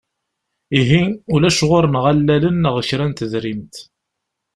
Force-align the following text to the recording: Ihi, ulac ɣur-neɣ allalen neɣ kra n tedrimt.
Ihi, 0.79 1.01
ulac 1.33 1.59
ɣur-neɣ 1.69 2.05
allalen 2.11 2.55
neɣ 2.63 2.75
kra 2.87 3.05
n 3.07 3.11
tedrimt. 3.13 3.75